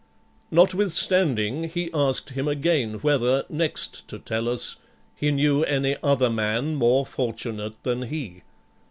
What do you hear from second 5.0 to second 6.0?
he knew any